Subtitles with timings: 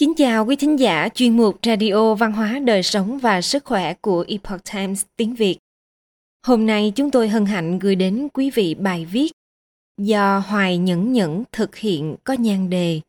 [0.00, 3.94] Kính chào quý thính giả chuyên mục Radio Văn hóa Đời sống và Sức khỏe
[3.94, 5.58] của Epoch Times tiếng Việt.
[6.46, 9.32] Hôm nay chúng tôi hân hạnh gửi đến quý vị bài viết
[9.98, 13.00] do Hoài Nhẫn Nhẫn thực hiện có nhan đề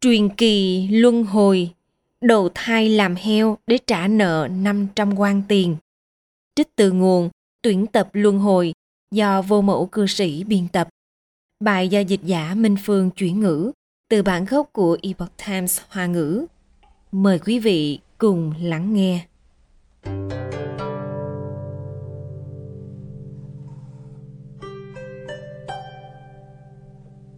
[0.00, 1.70] Truyền kỳ luân hồi,
[2.20, 5.76] đầu thai làm heo để trả nợ 500 quan tiền.
[6.56, 7.30] Trích từ nguồn
[7.62, 8.74] tuyển tập luân hồi
[9.10, 10.88] do vô mẫu cư sĩ biên tập.
[11.60, 13.72] Bài do dịch giả Minh Phương chuyển ngữ
[14.14, 16.46] từ bản gốc của Epoch Times Hoa ngữ.
[17.12, 19.24] Mời quý vị cùng lắng nghe.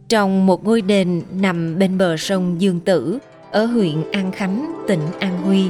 [0.08, 3.18] Trong một ngôi đền nằm bên bờ sông Dương Tử,
[3.50, 5.64] ở huyện An Khánh, tỉnh An Huy,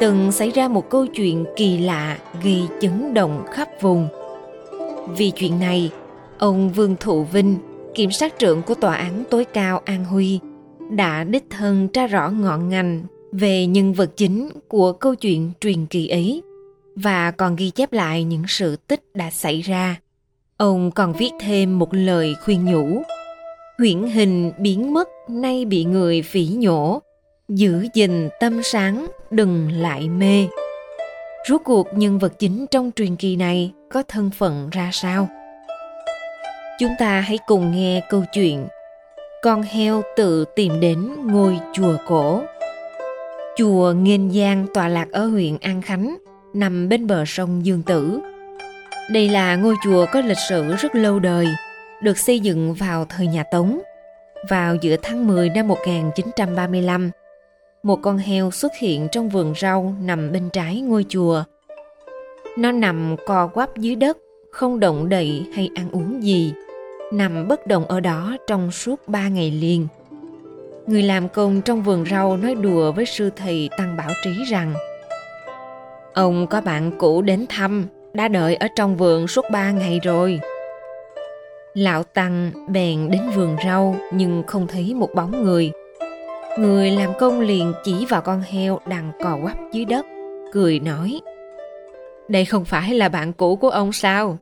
[0.00, 4.08] từng xảy ra một câu chuyện kỳ lạ gây chấn động khắp vùng.
[5.16, 5.90] Vì chuyện này,
[6.38, 7.58] ông Vương Thụ Vinh,
[7.94, 10.40] kiểm sát trưởng của tòa án tối cao An Huy,
[10.90, 15.86] đã đích thân tra rõ ngọn ngành về nhân vật chính của câu chuyện truyền
[15.86, 16.42] kỳ ấy
[16.96, 19.96] và còn ghi chép lại những sự tích đã xảy ra.
[20.56, 23.02] Ông còn viết thêm một lời khuyên nhủ.
[23.78, 27.02] Huyễn hình biến mất nay bị người phỉ nhổ,
[27.48, 30.46] giữ gìn tâm sáng đừng lại mê.
[31.48, 35.28] Rốt cuộc nhân vật chính trong truyền kỳ này có thân phận ra sao?
[36.80, 38.68] Chúng ta hãy cùng nghe câu chuyện
[39.42, 42.42] Con heo tự tìm đến ngôi chùa cổ.
[43.56, 46.16] Chùa Nghênh Giang tọa lạc ở huyện An Khánh,
[46.54, 48.20] nằm bên bờ sông Dương Tử.
[49.10, 51.48] Đây là ngôi chùa có lịch sử rất lâu đời,
[52.02, 53.80] được xây dựng vào thời nhà Tống.
[54.48, 57.10] Vào giữa tháng 10 năm 1935,
[57.82, 61.44] một con heo xuất hiện trong vườn rau nằm bên trái ngôi chùa.
[62.58, 64.18] Nó nằm co quắp dưới đất,
[64.50, 66.52] không động đậy hay ăn uống gì
[67.12, 69.86] nằm bất động ở đó trong suốt ba ngày liền.
[70.86, 74.74] Người làm công trong vườn rau nói đùa với sư thầy Tăng Bảo Trí rằng
[76.14, 80.40] Ông có bạn cũ đến thăm, đã đợi ở trong vườn suốt ba ngày rồi.
[81.74, 85.72] Lão Tăng bèn đến vườn rau nhưng không thấy một bóng người.
[86.58, 90.06] Người làm công liền chỉ vào con heo đang cò quắp dưới đất,
[90.52, 91.20] cười nói
[92.28, 94.38] Đây không phải là bạn cũ của ông sao?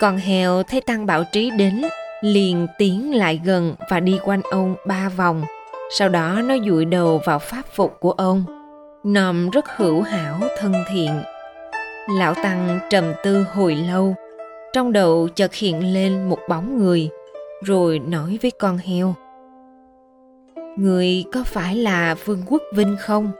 [0.00, 1.82] Con heo thấy Tăng Bảo Trí đến,
[2.20, 5.44] liền tiến lại gần và đi quanh ông ba vòng.
[5.90, 8.44] Sau đó nó dụi đầu vào pháp phục của ông.
[9.04, 11.22] Nòm rất hữu hảo, thân thiện.
[12.10, 14.14] Lão Tăng trầm tư hồi lâu.
[14.72, 17.08] Trong đầu chợt hiện lên một bóng người,
[17.64, 19.14] rồi nói với con heo.
[20.76, 23.30] Người có phải là Vương Quốc Vinh không?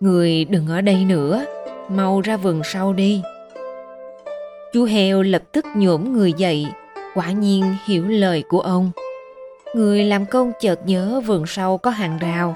[0.00, 1.44] Người đừng ở đây nữa,
[1.88, 3.22] mau ra vườn sau đi.
[4.74, 6.66] Chú heo lập tức nhổm người dậy,
[7.14, 8.90] quả nhiên hiểu lời của ông.
[9.74, 12.54] Người làm công chợt nhớ vườn sau có hàng rào,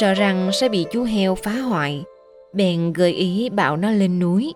[0.00, 2.04] sợ rằng sẽ bị chú heo phá hoại,
[2.52, 4.52] bèn gợi ý bảo nó lên núi.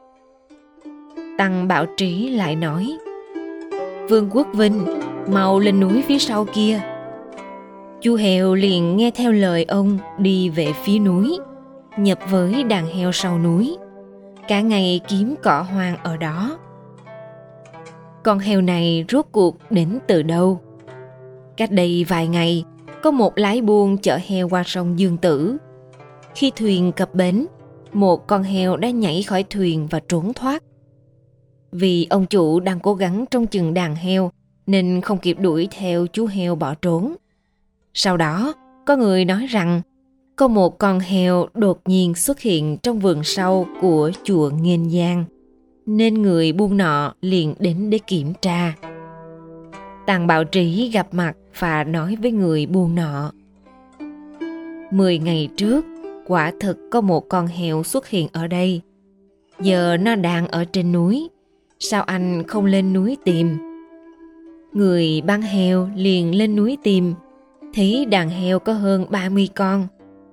[1.38, 2.98] Tăng Bảo Trí lại nói,
[4.08, 4.84] Vương Quốc Vinh,
[5.32, 6.80] mau lên núi phía sau kia.
[8.00, 11.38] Chú heo liền nghe theo lời ông đi về phía núi,
[11.98, 13.76] nhập với đàn heo sau núi.
[14.48, 16.58] Cả ngày kiếm cỏ hoang ở đó
[18.26, 20.60] con heo này rốt cuộc đến từ đâu?
[21.56, 22.64] Cách đây vài ngày,
[23.02, 25.56] có một lái buôn chở heo qua sông dương tử.
[26.34, 27.46] Khi thuyền cập bến,
[27.92, 30.62] một con heo đã nhảy khỏi thuyền và trốn thoát.
[31.72, 34.30] Vì ông chủ đang cố gắng trong chừng đàn heo,
[34.66, 37.14] nên không kịp đuổi theo chú heo bỏ trốn.
[37.94, 38.54] Sau đó,
[38.86, 39.82] có người nói rằng,
[40.36, 45.24] có một con heo đột nhiên xuất hiện trong vườn sau của chùa Nghênh Giang
[45.86, 48.74] nên người buôn nọ liền đến để kiểm tra.
[50.06, 53.32] Tàng Bảo Trí gặp mặt và nói với người buôn nọ.
[54.90, 55.84] Mười ngày trước,
[56.26, 58.80] quả thực có một con heo xuất hiện ở đây.
[59.60, 61.28] Giờ nó đang ở trên núi.
[61.78, 63.56] Sao anh không lên núi tìm?
[64.72, 67.14] Người bán heo liền lên núi tìm.
[67.74, 69.86] Thấy đàn heo có hơn 30 con,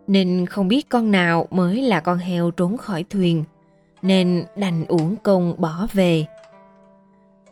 [0.08, 3.44] nên không biết con nào mới là con heo trốn khỏi thuyền
[4.04, 6.26] nên đành uổng công bỏ về.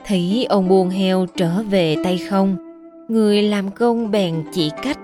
[0.05, 2.55] Thấy ông buôn heo trở về tay không,
[3.07, 4.99] người làm công bèn chỉ cách.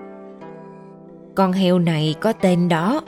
[1.34, 3.02] Con heo này có tên đó,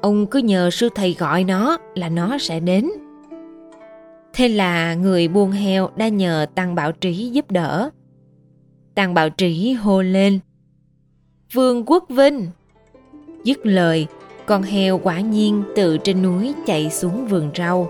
[0.00, 2.88] ông cứ nhờ sư thầy gọi nó là nó sẽ đến.
[4.34, 7.90] Thế là người buôn heo đã nhờ Tăng Bảo Trí giúp đỡ.
[8.94, 10.38] Tăng Bảo Trí hô lên.
[11.52, 12.46] Vương Quốc Vinh!
[13.44, 14.06] Dứt lời,
[14.46, 17.88] con heo quả nhiên từ trên núi chạy xuống vườn rau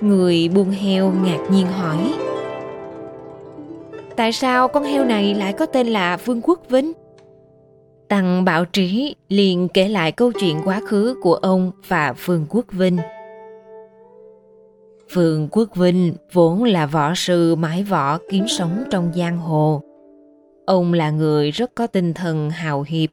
[0.00, 2.14] người buôn heo ngạc nhiên hỏi
[4.16, 6.92] tại sao con heo này lại có tên là vương quốc vinh
[8.08, 12.64] Tăng Bảo Trí liền kể lại câu chuyện quá khứ của ông và Vương Quốc
[12.72, 12.98] Vinh.
[15.14, 19.82] Vương Quốc Vinh vốn là võ sư mái võ kiếm sống trong giang hồ.
[20.66, 23.10] Ông là người rất có tinh thần hào hiệp,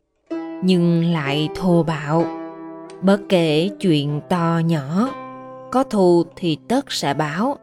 [0.64, 2.26] nhưng lại thô bạo.
[3.02, 5.10] Bất kể chuyện to nhỏ,
[5.72, 7.58] có thù thì tất sẽ báo,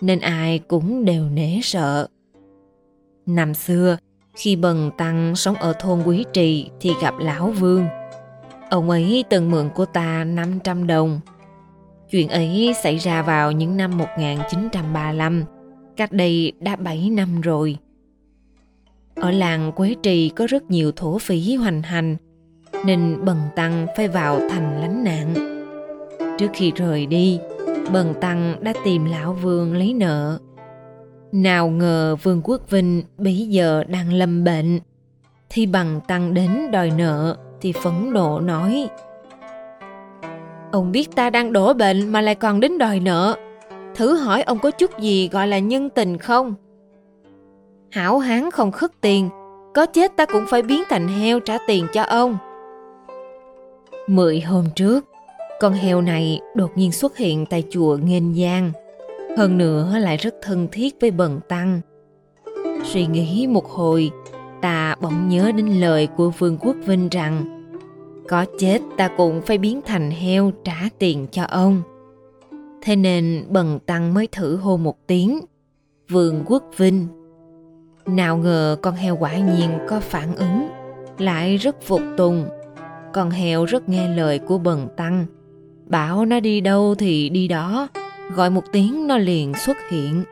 [0.00, 2.06] nên ai cũng đều nể sợ.
[3.26, 3.96] Năm xưa,
[4.36, 7.86] khi Bần Tăng sống ở thôn Quý Trì thì gặp Lão Vương.
[8.70, 11.20] Ông ấy từng mượn của ta 500 đồng.
[12.10, 15.44] Chuyện ấy xảy ra vào những năm 1935,
[15.96, 17.76] cách đây đã 7 năm rồi.
[19.14, 22.16] Ở làng Quế Trì có rất nhiều thổ phỉ hoành hành,
[22.86, 25.34] nên Bần Tăng phải vào thành lánh nạn.
[26.38, 27.40] Trước khi rời đi,
[27.92, 30.38] Bần Tăng đã tìm Lão Vương lấy nợ
[31.32, 34.80] nào ngờ Vương Quốc Vinh bấy giờ đang lâm bệnh.
[35.50, 38.88] Thì bằng tăng đến đòi nợ thì phẫn nộ nói
[40.72, 43.36] Ông biết ta đang đổ bệnh mà lại còn đến đòi nợ.
[43.94, 46.54] Thử hỏi ông có chút gì gọi là nhân tình không?
[47.90, 49.28] Hảo hán không khất tiền,
[49.74, 52.38] có chết ta cũng phải biến thành heo trả tiền cho ông.
[54.06, 55.04] Mười hôm trước,
[55.60, 58.72] con heo này đột nhiên xuất hiện tại chùa Nghênh Giang–
[59.36, 61.80] hơn nữa lại rất thân thiết với bần tăng.
[62.84, 64.10] Suy nghĩ một hồi
[64.62, 67.62] ta bỗng nhớ đến lời của vương quốc vinh rằng
[68.28, 71.82] có chết ta cũng phải biến thành heo trả tiền cho ông.
[72.82, 75.40] Thế nên bần tăng mới thử hô một tiếng
[76.08, 77.06] vương quốc vinh.
[78.06, 80.68] Nào ngờ con heo quả nhiên có phản ứng
[81.18, 82.44] lại rất phục tùng
[83.16, 85.26] con heo rất nghe lời của bần tăng.
[85.86, 87.88] Bảo nó đi đâu thì đi đó,
[88.34, 90.24] gọi một tiếng nó liền xuất hiện.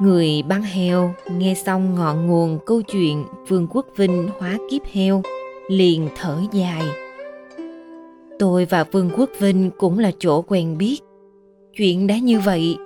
[0.00, 5.22] Người bán heo nghe xong ngọn nguồn câu chuyện vương quốc vinh hóa kiếp heo,
[5.68, 6.82] liền thở dài.
[8.38, 11.00] Tôi và vương quốc vinh cũng là chỗ quen biết.
[11.76, 12.76] Chuyện đã như vậy,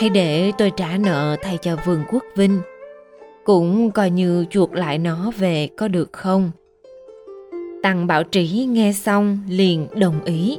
[0.00, 2.60] hãy để tôi trả nợ thay cho vương quốc vinh.
[3.44, 6.50] Cũng coi như chuộc lại nó về có được không?
[7.84, 10.58] Tăng bảo trĩ nghe xong liền đồng ý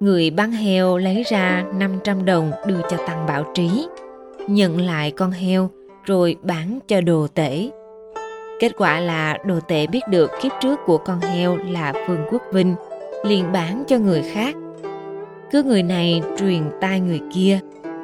[0.00, 3.86] Người bán heo lấy ra 500 đồng đưa cho Tăng Bảo Trí,
[4.48, 5.70] nhận lại con heo
[6.04, 7.70] rồi bán cho đồ tể.
[8.60, 12.42] Kết quả là đồ tể biết được kiếp trước của con heo là Vương Quốc
[12.52, 12.74] Vinh,
[13.24, 14.54] liền bán cho người khác.
[15.50, 17.58] Cứ người này truyền tai người kia,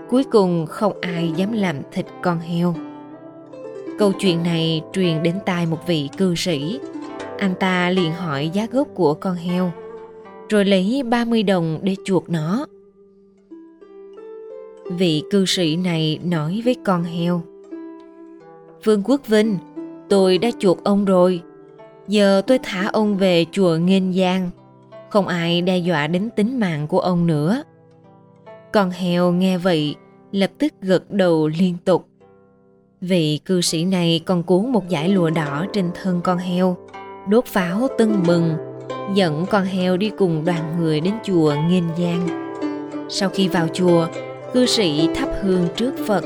[0.09, 2.75] cuối cùng không ai dám làm thịt con heo.
[3.99, 6.81] Câu chuyện này truyền đến tai một vị cư sĩ.
[7.39, 9.73] Anh ta liền hỏi giá gốc của con heo–
[10.49, 12.67] rồi lấy 30 đồng để chuộc nó.
[14.91, 17.43] Vị cư sĩ này nói với con heo.
[18.85, 19.59] Vương Quốc Vinh,
[20.09, 21.43] tôi đã chuộc ông rồi.
[22.09, 24.51] Giờ tôi thả ông về chùa Nghênh Giang.
[25.11, 27.63] Không ai đe dọa đến tính mạng của ông nữa.
[28.73, 29.95] Con heo nghe vậy,
[30.33, 32.09] lập tức gật đầu liên tục.
[33.01, 36.77] Vị cư sĩ này còn cuốn một dải lụa đỏ trên thân con heo,
[37.29, 38.55] đốt pháo tưng bừng
[39.15, 42.29] dẫn con heo đi cùng đoàn người đến chùa Nghênh Giang.
[43.09, 44.07] Sau khi vào chùa,
[44.53, 46.25] cư sĩ thắp hương trước Phật.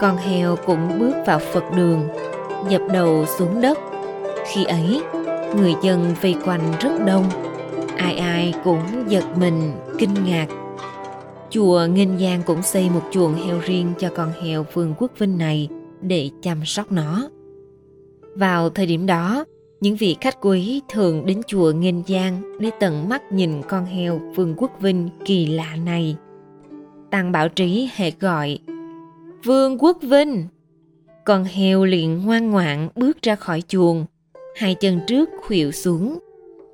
[0.00, 2.08] Con heo cũng bước vào Phật đường,
[2.68, 3.78] dập đầu xuống đất.
[4.52, 5.02] Khi ấy,
[5.56, 7.24] người dân vây quanh rất đông.
[7.96, 10.46] Ai ai cũng giật mình, kinh ngạc.
[11.50, 15.38] Chùa Nghênh Giang cũng xây một chuồng heo riêng cho con heo Vương Quốc Vinh
[15.38, 15.68] này
[16.00, 17.28] để chăm sóc nó.
[18.34, 19.44] Vào thời điểm đó,
[19.80, 24.20] những vị khách quý thường đến chùa Nghênh Giang để tận mắt nhìn con heo
[24.34, 26.16] Vương Quốc Vinh kỳ lạ này.
[27.10, 28.58] Tăng Bảo Trí hệ gọi,
[29.44, 30.46] Vương Quốc Vinh.
[31.24, 34.06] Con heo liền ngoan ngoãn bước ra khỏi chuồng,
[34.56, 36.18] Hai chân trước khuỵu xuống,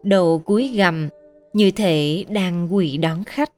[0.02, 1.08] Đầu cúi gầm
[1.52, 3.52] Như thể đang quỳ đón khách.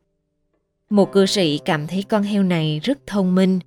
[0.91, 3.59] Một cư sĩ cảm thấy con heo này rất thông minh,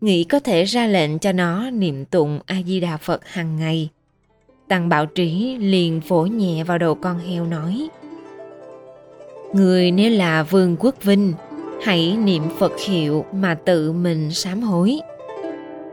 [0.00, 3.90] Nghĩ có thể ra lệnh cho nó niệm tụng A-di-đà Phật hàng ngày.
[4.68, 7.88] Tăng Bảo Trí liền vỗ nhẹ vào đầu con heo nói
[9.52, 11.32] Người nếu là Vương Quốc Vinh
[11.82, 14.98] Hãy niệm Phật hiệu mà tự mình sám hối.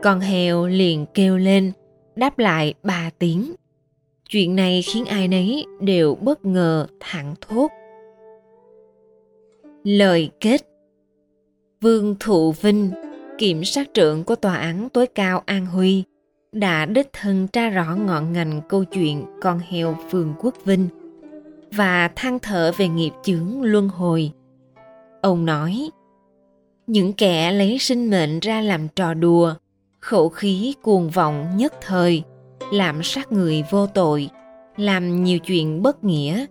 [0.02, 1.72] Con heo liền kêu lên
[2.16, 3.54] Đáp lại ba tiếng.
[4.28, 7.70] Chuyện này khiến ai nấy đều bất ngờ thẳng thốt.
[9.84, 10.60] Lời kết.
[11.80, 12.90] Vương Thụ Vinh,
[13.38, 16.04] kiểm sát trưởng của Tòa án tối cao An Huy,
[16.52, 20.88] đã đích thân tra rõ ngọn ngành câu chuyện con heo phường Quốc Vinh
[21.72, 24.32] và than thở về nghiệp chướng luân hồi.
[25.20, 25.90] Ông nói,
[26.86, 29.54] những kẻ lấy sinh mệnh ra làm trò đùa,
[30.00, 32.22] khẩu khí cuồng vọng nhất thời,
[32.72, 34.30] làm sát người vô tội,
[34.76, 36.46] làm nhiều chuyện bất nghĩa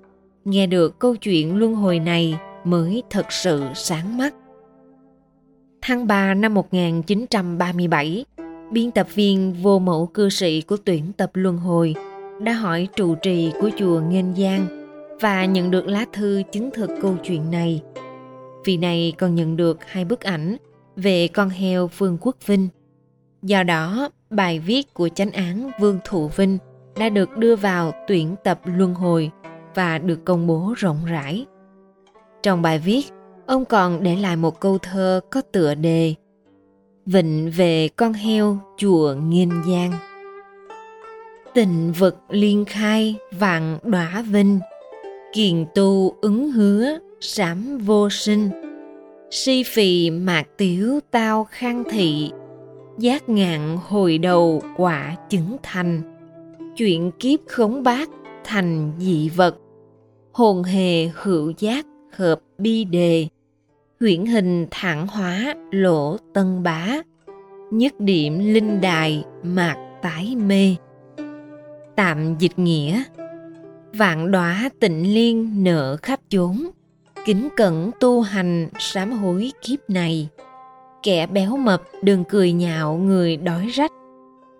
[0.46, 4.34] nghe được câu chuyện luân hồi này mới thật sự sáng mắt.
[5.82, 8.26] Tháng 3 năm 1937,
[8.72, 11.96] biên tập viên vô mẫu cư sĩ của tuyển tập luân hồi
[12.42, 14.68] đã hỏi trụ trì của chùa Nghênh Giang
[15.22, 17.82] và nhận được lá thư chứng thực câu chuyện này.
[18.66, 20.58] Vị này còn nhận được hai bức ảnh
[20.96, 22.68] về con heo Vương Quốc Vinh.
[23.42, 26.58] Do đó, bài viết của chánh án Vương Thụ Vinh
[26.98, 29.32] đã được đưa vào tuyển tập luân hồi
[29.76, 31.46] và được công bố rộng rãi.
[32.44, 33.02] Trong bài viết,
[33.46, 36.16] ông còn để lại một câu thơ có tựa đề
[37.06, 39.92] Vịnh về con heo chùa Nghiên Giang.
[41.54, 44.60] Tình vật liên khai vạn đóa vinh,
[45.34, 48.50] Kiền tu ứng hứa sám vô sinh.
[49.32, 52.32] Si phì mạc tiểu tao khang thị,
[52.98, 56.02] Giác ngạn hồi đầu quả chứng thành.
[56.78, 58.10] Chuyện kiếp khống bát
[58.44, 59.58] thành dị vật,
[60.32, 63.28] hồn hề hữu giác hợp bi đề
[64.02, 66.88] huyễn hình thẳng hóa lỗ tân bá.
[67.72, 70.76] Nhất điểm linh đài mạc tái mê.
[71.96, 73.04] Tạm dịch nghĩa.
[73.94, 76.70] Vạn đóa tịnh liên nợ khắp chốn.
[77.26, 80.28] Kính cẩn tu hành sám hối kiếp này.
[81.04, 83.92] Kẻ béo mập đừng cười nhạo người đói rách.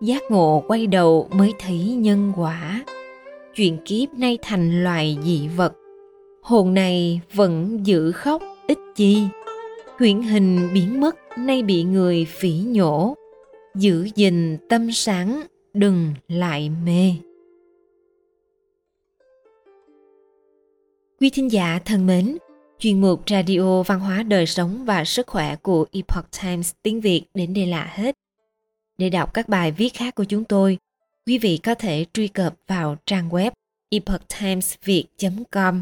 [0.02, 2.84] Giác ngộ quay đầu mới thấy nhân quả.
[3.56, 5.74] Chuyện kiếp nay thành loài dị vật.
[6.42, 9.24] Hồn này vẫn giữ khóc ít chi?
[10.00, 13.16] Huyễn hình biến mất, nay bị người phỉ nhổ.
[13.76, 15.42] Giữ gìn tâm sáng,
[15.74, 17.14] đừng lại mê.
[21.20, 22.38] Quý thính giả thân mến,
[22.80, 27.24] chuyên mục radio văn hóa đời sống và sức khỏe của epoch times tiếng việt
[27.34, 28.16] đến đây là hết.
[28.98, 30.78] Để đọc các bài viết khác của chúng tôi,
[31.26, 33.52] quý vị có thể truy cập vào trang web
[33.90, 35.82] epochtimesviet.com.